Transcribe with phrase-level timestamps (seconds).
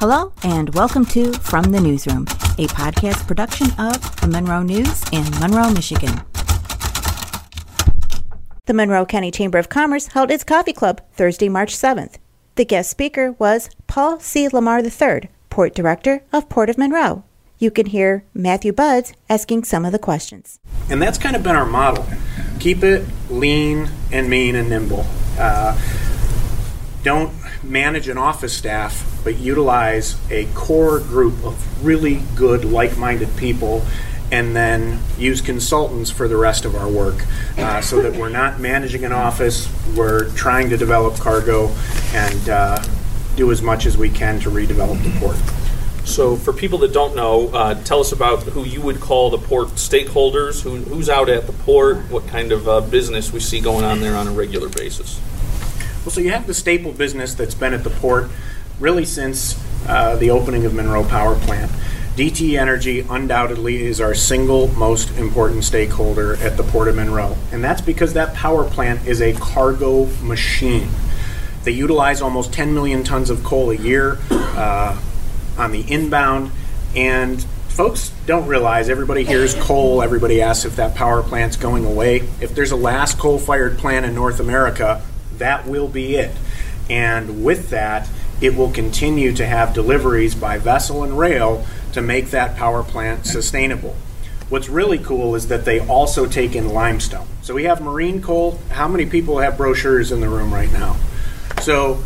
[0.00, 2.22] Hello, and welcome to From the Newsroom,
[2.56, 6.20] a podcast production of the Monroe News in Monroe, Michigan.
[8.66, 12.18] The Monroe County Chamber of Commerce held its coffee club Thursday, March 7th.
[12.54, 14.46] The guest speaker was Paul C.
[14.48, 17.24] LaMarre III, Port Director of Port of Monroe.
[17.58, 20.60] You can hear Matthew Budds asking some of the questions.
[20.88, 22.06] And that's kind of been our model.
[22.60, 25.04] Keep it lean and mean and nimble.
[25.36, 25.76] Uh,
[27.02, 27.32] don't
[27.68, 33.82] manage an office staff, but utilize a core group of really good, like minded people,
[34.30, 37.24] and then use consultants for the rest of our work
[37.58, 41.68] uh, so that we're not managing an office, we're trying to develop cargo
[42.12, 42.82] and uh,
[43.36, 45.36] do as much as we can to redevelop the port.
[46.06, 49.36] So, for people that don't know, uh, tell us about who you would call the
[49.36, 53.60] port stakeholders, who, who's out at the port, what kind of uh, business we see
[53.60, 55.20] going on there on a regular basis.
[56.04, 58.30] Well, so you have the staple business that's been at the port
[58.80, 61.70] really since uh, the opening of Monroe Power Plant.
[62.18, 67.62] DTE Energy undoubtedly is our single most important stakeholder at the Port of Monroe, and
[67.62, 70.88] that's because that power plant is a cargo machine.
[71.62, 75.00] They utilize almost 10 million tons of coal a year uh,
[75.58, 76.50] on the inbound,
[76.96, 82.16] and folks don't realize everybody hears coal, everybody asks if that power plant's going away.
[82.40, 85.04] If there's a last coal fired plant in North America,
[85.38, 86.34] that will be it.
[86.90, 88.08] And with that,
[88.40, 93.26] it will continue to have deliveries by vessel and rail to make that power plant
[93.26, 93.96] sustainable.
[94.48, 97.26] What's really cool is that they also take in limestone.
[97.42, 98.58] So we have marine coal.
[98.70, 100.96] How many people have brochures in the room right now?
[101.60, 102.02] So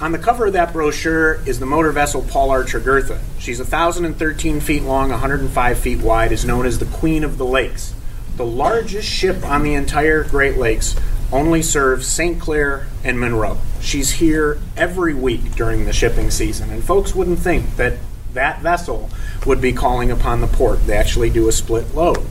[0.00, 2.62] on the cover of that brochure is the motor vessel Paul R.
[2.62, 3.18] Tregurtha.
[3.38, 7.94] She's 1,013 feet long, 105 feet wide, is known as the Queen of the Lakes.
[8.36, 10.94] The largest ship on the entire Great Lakes
[11.32, 12.40] only serves St.
[12.40, 13.58] Clair and Monroe.
[13.80, 17.98] She's here every week during the shipping season, and folks wouldn't think that
[18.32, 19.10] that vessel
[19.44, 20.86] would be calling upon the port.
[20.86, 22.26] They actually do a split load.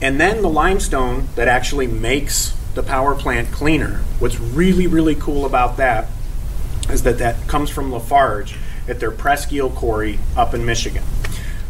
[0.00, 4.00] And then the limestone that actually makes the power plant cleaner.
[4.20, 6.08] What's really, really cool about that
[6.90, 8.56] is that that comes from Lafarge
[8.86, 11.02] at their Presque Isle quarry up in Michigan.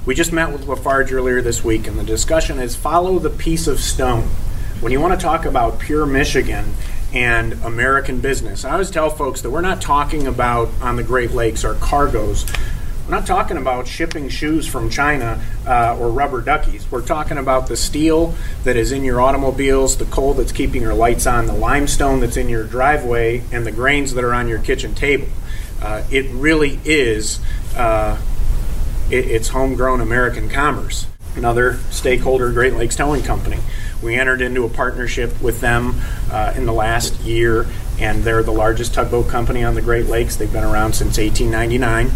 [0.04, 3.66] We just met with Lafarge earlier this week, and the discussion is follow the piece
[3.66, 4.28] of stone
[4.80, 6.72] when you want to talk about pure Michigan
[7.12, 11.32] and American business, I always tell folks that we're not talking about on the Great
[11.32, 12.46] Lakes or cargoes.
[13.04, 16.88] We're not talking about shipping shoes from China uh, or rubber duckies.
[16.90, 18.34] We're talking about the steel
[18.64, 22.36] that is in your automobiles, the coal that's keeping your lights on, the limestone that's
[22.36, 25.28] in your driveway, and the grains that are on your kitchen table.
[25.82, 27.40] Uh, it really is
[27.76, 28.16] uh,
[29.10, 31.06] it, it's homegrown American commerce.
[31.34, 33.58] Another stakeholder, Great Lakes Towing Company.
[34.03, 36.00] We entered into a partnership with them
[36.31, 37.66] uh, in the last year,
[37.98, 40.36] and they're the largest tugboat company on the Great Lakes.
[40.36, 42.10] They've been around since 1899.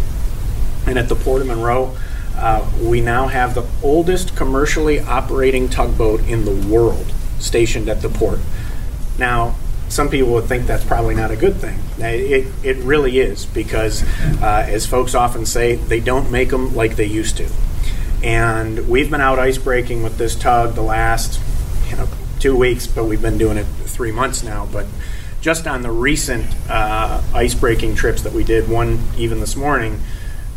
[0.85, 1.95] And at the Port of Monroe,
[2.35, 8.09] uh, we now have the oldest commercially operating tugboat in the world stationed at the
[8.09, 8.39] port.
[9.17, 9.55] Now,
[9.89, 11.79] some people would think that's probably not a good thing.
[11.99, 14.03] It, it really is because,
[14.41, 17.47] uh, as folks often say, they don't make them like they used to.
[18.23, 21.39] And we've been out ice breaking with this tug the last
[22.43, 24.67] two weeks, but we've been doing it three months now.
[24.69, 24.85] But
[25.39, 30.01] just on the recent uh, ice breaking trips that we did, one even this morning,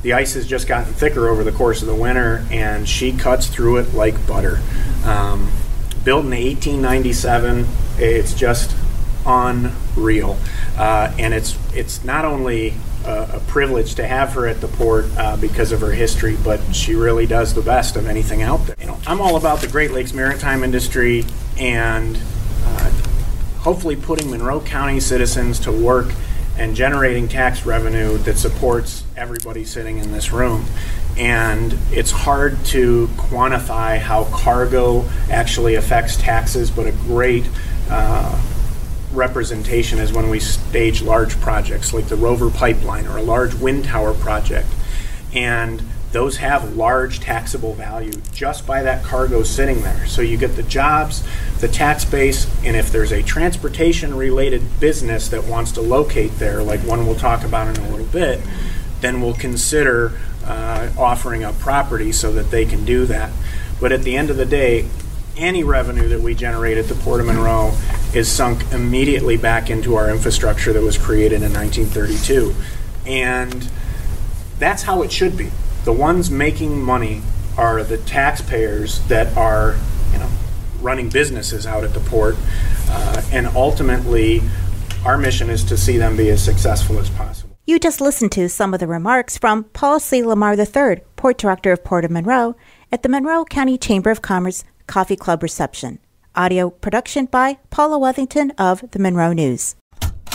[0.03, 3.47] the ice has just gotten thicker over the course of the winter, and she cuts
[3.47, 4.61] through it like butter.
[5.05, 5.53] Um,
[6.03, 8.76] built in 1897, it's just
[9.27, 10.39] unreal,
[10.77, 15.07] uh, and it's it's not only a, a, privilege to have her at the port
[15.17, 18.77] uh, because of her history, but she really does the best of anything out there.
[18.81, 21.25] You know, I'm all about the Great Lakes maritime industry
[21.59, 22.17] and
[22.65, 22.91] uh,
[23.59, 26.13] hopefully putting Monroe County citizens to work
[26.59, 30.65] and generating tax revenue that supports everybody sitting in this room.
[31.17, 37.49] And it's hard to quantify how cargo actually affects taxes, but a great
[37.91, 38.41] uh,
[39.17, 43.85] representation is when we stage large projects like the Rover pipeline or a large wind
[43.85, 44.69] tower project.
[45.35, 45.83] And
[46.13, 50.07] those have large taxable value just by that cargo sitting there.
[50.07, 51.23] So you get the jobs,
[51.61, 56.63] the tax base, and if there's a transportation related business that wants to locate there,
[56.63, 58.41] like one we'll talk about in a little bit,
[59.01, 63.31] then we'll consider uh, offering up property so that they can do that.
[63.81, 64.89] But at the end of the day,
[65.37, 67.77] any revenue that we generate at the Port of Monroe
[68.15, 72.55] is sunk immediately back into our infrastructure that was created in 1932.
[73.07, 73.69] And
[74.59, 75.51] that's how it should be.
[75.85, 77.23] The ones making money
[77.57, 79.77] are the taxpayers that are,
[80.13, 80.31] you know,
[80.81, 82.37] running businesses out at the port.
[82.89, 84.43] Uh, and ultimately,
[85.05, 87.57] our mission is to see them be as successful as possible.
[87.65, 90.23] You just listened to some of the remarks from Paul C.
[90.23, 92.55] LaMarre III, Port Director of Port of Monroe,
[92.93, 95.99] at the Monroe County Chamber of Commerce Coffee Club reception.
[96.35, 99.77] Audio production by Paula Wethington of the Monroe News.